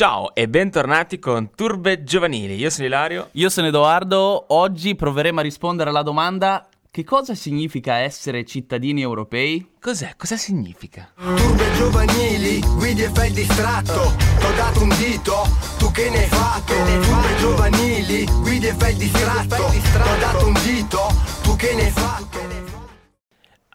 [0.00, 2.54] Ciao e bentornati con Turbe Giovanili.
[2.54, 3.28] Io sono Ilario.
[3.32, 4.46] Io sono Edoardo.
[4.54, 9.72] Oggi proveremo a rispondere alla domanda che cosa significa essere cittadini europei?
[9.78, 10.14] Cos'è?
[10.16, 11.12] Cosa significa?
[11.14, 16.28] Turbe giovanili, guidi e fai il distratto T'ho dato un dito, tu che ne hai
[16.28, 16.72] fatto?
[16.72, 20.98] Turbe giovanili, guidi e fai distratto T'ho dato un dito,
[21.42, 22.59] tu che ne hai fatto?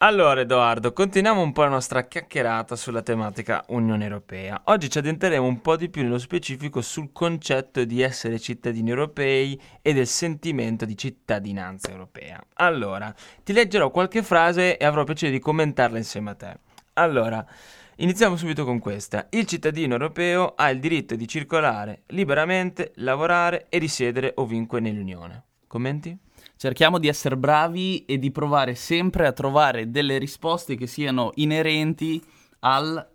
[0.05, 4.61] Allora Edoardo, continuiamo un po' la nostra chiacchierata sulla tematica Unione Europea.
[4.65, 9.59] Oggi ci addentreremo un po' di più nello specifico sul concetto di essere cittadini europei
[9.81, 12.39] e del sentimento di cittadinanza europea.
[12.53, 13.11] Allora,
[13.43, 16.59] ti leggerò qualche frase e avrò piacere di commentarla insieme a te.
[16.93, 17.43] Allora,
[17.95, 19.25] iniziamo subito con questa.
[19.31, 25.45] Il cittadino europeo ha il diritto di circolare liberamente, lavorare e risiedere ovunque nell'Unione.
[25.65, 26.15] Commenti?
[26.57, 32.23] Cerchiamo di essere bravi e di provare sempre a trovare delle risposte che siano inerenti
[32.59, 33.05] al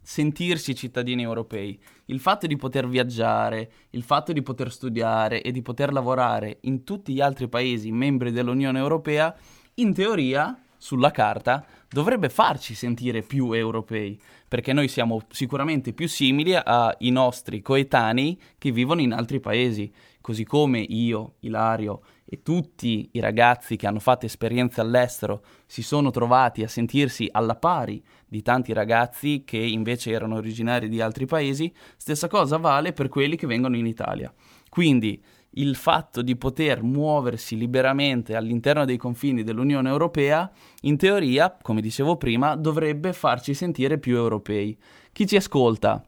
[0.00, 1.76] sentirsi cittadini europei.
[2.06, 6.84] Il fatto di poter viaggiare, il fatto di poter studiare e di poter lavorare in
[6.84, 9.34] tutti gli altri paesi membri dell'Unione Europea,
[9.74, 16.54] in teoria, sulla carta, dovrebbe farci sentire più europei, perché noi siamo sicuramente più simili
[16.54, 23.20] ai nostri coetanei che vivono in altri paesi, così come io, Ilario e tutti i
[23.20, 28.72] ragazzi che hanno fatto esperienze all'estero si sono trovati a sentirsi alla pari di tanti
[28.72, 33.76] ragazzi che invece erano originari di altri paesi, stessa cosa vale per quelli che vengono
[33.76, 34.32] in Italia.
[34.68, 35.22] Quindi
[35.56, 40.50] il fatto di poter muoversi liberamente all'interno dei confini dell'Unione Europea,
[40.82, 44.76] in teoria, come dicevo prima, dovrebbe farci sentire più europei.
[45.12, 46.02] Chi ci ascolta?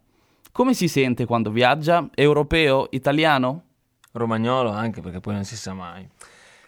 [0.51, 2.09] Come si sente quando viaggia?
[2.15, 2.89] Europeo?
[2.91, 3.66] Italiano?
[4.19, 6.09] Romagnolo anche perché poi non si sa mai.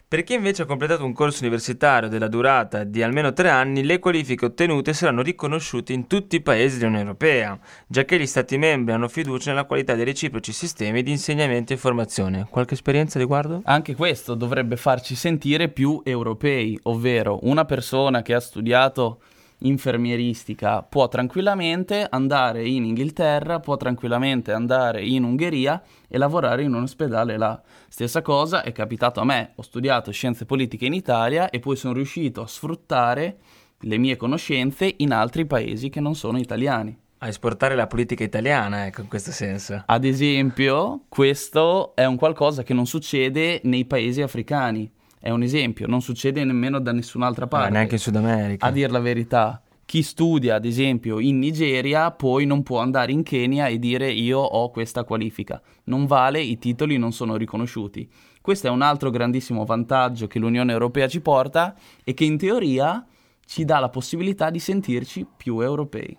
[0.09, 3.99] Per chi invece ha completato un corso universitario della durata di almeno tre anni, le
[3.99, 9.07] qualifiche ottenute saranno riconosciute in tutti i paesi dell'Unione Europea, giacché gli Stati membri hanno
[9.07, 12.47] fiducia nella qualità dei reciproci sistemi di insegnamento e formazione.
[12.49, 13.61] Qualche esperienza riguardo?
[13.65, 19.19] Anche questo dovrebbe farci sentire più europei, ovvero una persona che ha studiato
[19.59, 26.83] infermieristica può tranquillamente andare in Inghilterra, può tranquillamente andare in Ungheria e lavorare in un
[26.83, 27.61] ospedale là.
[27.87, 31.93] Stessa cosa è capitato a me, ho studiato scienze politiche in Italia e poi sono
[31.93, 33.37] riuscito a sfruttare
[33.81, 36.97] le mie conoscenze in altri paesi che non sono italiani.
[37.21, 39.83] A esportare la politica italiana, ecco, in questo senso.
[39.85, 45.85] Ad esempio, questo è un qualcosa che non succede nei paesi africani è un esempio,
[45.85, 47.67] non succede nemmeno da nessun'altra parte.
[47.67, 48.65] Ah, neanche in Sud America.
[48.65, 49.61] A dir la verità.
[49.85, 54.39] Chi studia, ad esempio, in Nigeria, poi non può andare in Kenya e dire io
[54.39, 55.59] ho questa qualifica.
[55.85, 58.07] Non vale, i titoli non sono riconosciuti.
[58.39, 63.05] Questo è un altro grandissimo vantaggio che l'Unione Europea ci porta e che in teoria
[63.45, 66.15] ci dà la possibilità di sentirci più europei.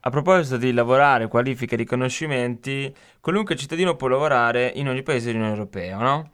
[0.00, 5.52] A proposito di lavorare, qualifiche e riconoscimenti, qualunque cittadino può lavorare in ogni paese dell'Unione
[5.52, 6.30] Europea, no?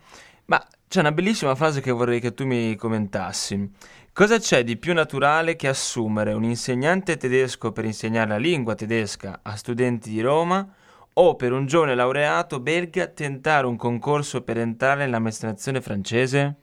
[0.47, 3.71] Ma c'è una bellissima frase che vorrei che tu mi commentassi.
[4.13, 9.39] Cosa c'è di più naturale che assumere un insegnante tedesco per insegnare la lingua tedesca
[9.41, 10.69] a studenti di Roma
[11.13, 16.57] o per un giovane laureato belga tentare un concorso per entrare nell'amministrazione francese?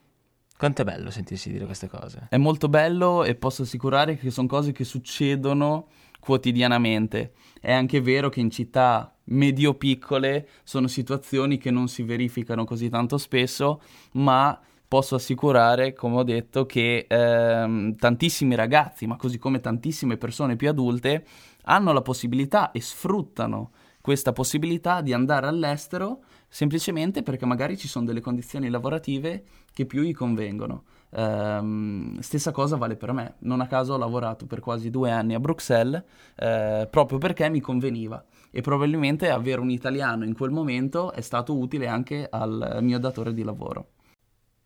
[0.57, 2.27] Quanto è bello sentirsi dire queste cose.
[2.29, 5.87] È molto bello e posso assicurare che sono cose che succedono
[6.19, 7.33] quotidianamente.
[7.61, 13.19] È anche vero che in città medio-piccole sono situazioni che non si verificano così tanto
[13.19, 13.81] spesso,
[14.13, 20.55] ma posso assicurare, come ho detto, che ehm, tantissimi ragazzi, ma così come tantissime persone
[20.55, 21.23] più adulte,
[21.65, 28.05] hanno la possibilità e sfruttano questa possibilità di andare all'estero semplicemente perché magari ci sono
[28.05, 29.43] delle condizioni lavorative
[29.73, 30.83] che più gli convengono.
[31.11, 35.33] Ehm, stessa cosa vale per me, non a caso ho lavorato per quasi due anni
[35.33, 36.03] a Bruxelles
[36.35, 41.57] eh, proprio perché mi conveniva e probabilmente avere un italiano in quel momento è stato
[41.57, 43.89] utile anche al mio datore di lavoro.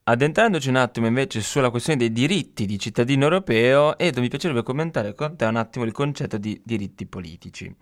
[0.04, 5.14] Addentrandoci un attimo invece sulla questione dei diritti di cittadino europeo, Edo mi piacerebbe commentare
[5.14, 7.74] con te un attimo il concetto di diritti politici.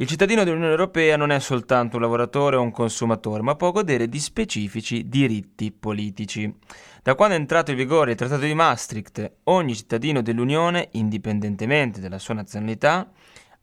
[0.00, 4.08] Il cittadino dell'Unione Europea non è soltanto un lavoratore o un consumatore, ma può godere
[4.08, 6.54] di specifici diritti politici.
[7.02, 12.20] Da quando è entrato in vigore il Trattato di Maastricht, ogni cittadino dell'Unione, indipendentemente dalla
[12.20, 13.10] sua nazionalità,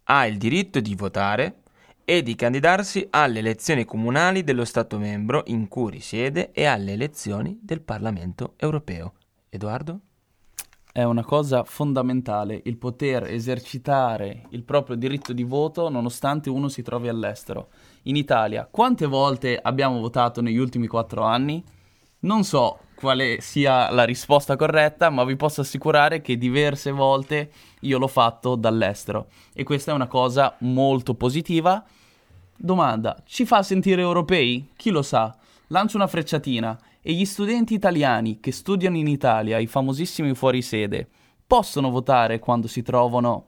[0.04, 1.62] ha il diritto di votare,
[2.04, 7.58] e di candidarsi alle elezioni comunali dello Stato membro in cui risiede e alle elezioni
[7.62, 9.14] del Parlamento europeo.
[9.48, 10.02] Edoardo?
[10.96, 16.84] È una cosa fondamentale il poter esercitare il proprio diritto di voto nonostante uno si
[16.84, 17.68] trovi all'estero.
[18.04, 21.62] In Italia, quante volte abbiamo votato negli ultimi quattro anni?
[22.20, 27.52] Non so quale sia la risposta corretta, ma vi posso assicurare che diverse volte
[27.82, 31.84] io l'ho fatto dall'estero e questa è una cosa molto positiva
[32.56, 34.70] Domanda, ci fa sentire europei?
[34.78, 35.36] Chi lo sa?
[35.68, 36.80] Lancio una frecciatina.
[37.08, 41.08] E gli studenti italiani che studiano in Italia, i famosissimi fuorisede,
[41.46, 43.46] possono votare quando si trovano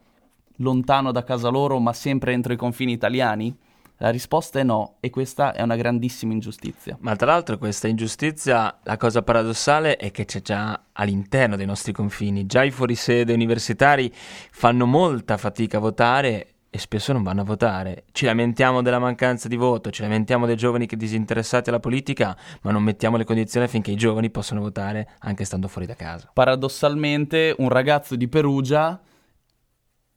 [0.58, 3.58] lontano da casa loro ma sempre entro i confini italiani?
[3.98, 6.98] La risposta è no e questa è una grandissima ingiustizia.
[7.00, 11.94] Ma tra l'altro questa ingiustizia, la cosa paradossale è che c'è già all'interno dei nostri
[11.94, 12.46] confini.
[12.46, 18.06] Già i fuorisede universitari fanno molta fatica a votare e spesso non vanno a votare.
[18.12, 22.72] Ci lamentiamo della mancanza di voto, ci lamentiamo dei giovani che disinteressati alla politica, ma
[22.72, 26.30] non mettiamo le condizioni affinché i giovani possano votare anche stando fuori da casa.
[26.32, 29.02] Paradossalmente un ragazzo di Perugia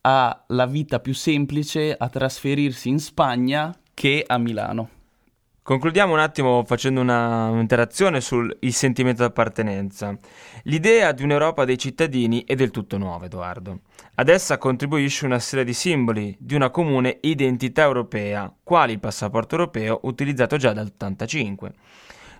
[0.03, 5.00] ha la vita più semplice a trasferirsi in Spagna che a Milano.
[5.71, 10.19] Concludiamo un attimo facendo un'interazione sul sentimento d'appartenenza.
[10.65, 13.83] L'idea di un'Europa dei cittadini è del tutto nuova, Edoardo.
[14.17, 19.55] Ad essa contribuisce una serie di simboli di una comune identità europea, quali il passaporto
[19.55, 21.73] europeo utilizzato già dal 1985.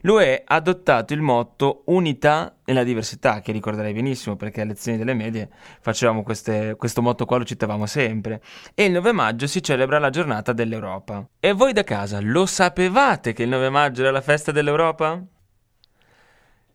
[0.03, 5.15] L'UE ha adottato il motto unità nella diversità, che ricorderei benissimo perché alle lezioni delle
[5.15, 5.51] medie
[5.81, 8.41] facevamo queste, questo motto qua, lo citavamo sempre.
[8.75, 11.27] E il 9 maggio si celebra la giornata dell'Europa.
[11.39, 15.23] E voi da casa lo sapevate che il 9 maggio era la festa dell'Europa?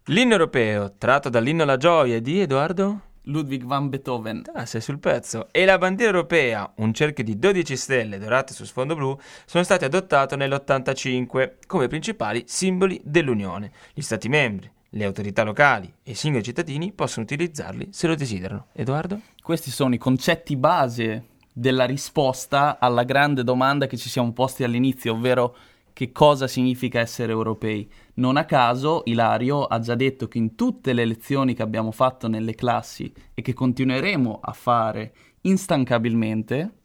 [0.09, 3.01] L'inno europeo, tratto dall'inno alla gioia di Edoardo?
[3.25, 4.43] Ludwig van Beethoven.
[4.53, 5.47] Ah, sei sul pezzo.
[5.51, 9.85] E la bandiera europea, un cerchio di 12 stelle dorate su sfondo blu, sono state
[9.85, 13.71] adottate nell'85 come principali simboli dell'Unione.
[13.93, 18.67] Gli Stati membri, le autorità locali e i singoli cittadini possono utilizzarli se lo desiderano.
[18.73, 19.19] Edoardo?
[19.41, 25.13] Questi sono i concetti base della risposta alla grande domanda che ci siamo posti all'inizio,
[25.13, 25.55] ovvero
[25.95, 27.89] che cosa significa essere europei.
[28.15, 32.27] Non a caso Ilario ha già detto che in tutte le lezioni che abbiamo fatto
[32.27, 35.13] nelle classi e che continueremo a fare
[35.43, 36.79] instancabilmente,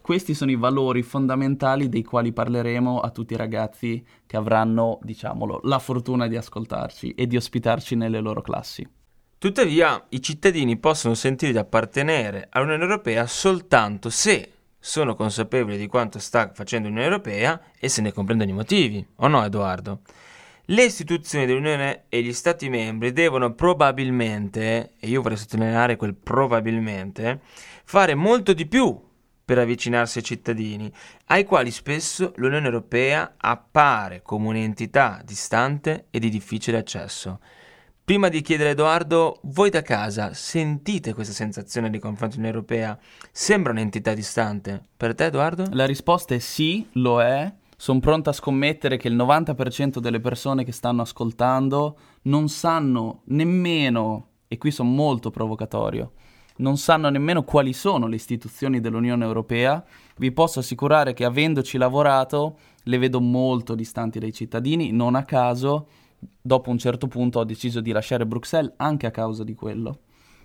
[0.00, 5.58] questi sono i valori fondamentali dei quali parleremo a tutti i ragazzi che avranno, diciamolo,
[5.64, 8.88] la fortuna di ascoltarci e di ospitarci nelle loro classi.
[9.36, 14.52] Tuttavia, i cittadini possono sentire di appartenere all'Unione Europea soltanto se
[14.86, 19.28] sono consapevoli di quanto sta facendo l'Unione Europea e se ne comprendono i motivi, o
[19.28, 20.00] no Edoardo?
[20.66, 27.40] Le istituzioni dell'Unione e gli Stati membri devono probabilmente, e io vorrei sottolineare quel probabilmente,
[27.84, 29.02] fare molto di più
[29.42, 30.92] per avvicinarsi ai cittadini,
[31.28, 37.40] ai quali spesso l'Unione Europea appare come un'entità distante e di difficile accesso.
[38.04, 42.98] Prima di chiedere Edoardo, voi da casa sentite questa sensazione di confronto in europea?
[43.32, 44.88] Sembra un'entità distante.
[44.94, 45.64] Per te, Edoardo?
[45.70, 47.50] La risposta è sì, lo è.
[47.78, 54.26] Sono pronto a scommettere che il 90% delle persone che stanno ascoltando non sanno nemmeno,
[54.48, 56.12] e qui sono molto provocatorio,
[56.56, 59.82] non sanno nemmeno quali sono le istituzioni dell'Unione Europea.
[60.18, 65.86] Vi posso assicurare che avendoci lavorato le vedo molto distanti dai cittadini, non a caso
[66.40, 70.00] dopo un certo punto ho deciso di lasciare Bruxelles anche a causa di quello.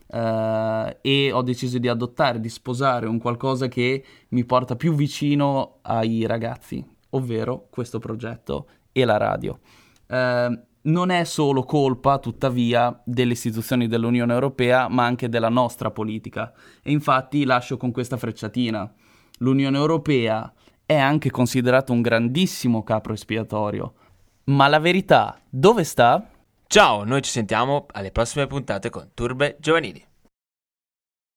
[0.07, 5.77] Uh, e ho deciso di adottare, di sposare un qualcosa che mi porta più vicino
[5.83, 9.59] ai ragazzi, ovvero questo progetto e la radio.
[10.07, 16.53] Uh, non è solo colpa, tuttavia, delle istituzioni dell'Unione Europea, ma anche della nostra politica.
[16.81, 18.91] E infatti lascio con questa frecciatina.
[19.39, 20.51] L'Unione Europea
[20.85, 23.93] è anche considerata un grandissimo capro espiatorio
[24.49, 26.27] ma la verità dove sta?
[26.65, 30.08] Ciao, noi ci sentiamo alle prossime puntate con Turbe Giovanili.